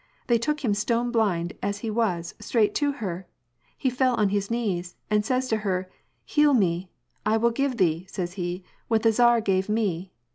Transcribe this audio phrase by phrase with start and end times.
[0.25, 3.27] They took him stone blind as he was, straight to her;
[3.77, 6.89] he fell on his knees, and says to her:* Heal me,
[7.23, 10.11] I will give thee,' says he, * what the tsar gave me.'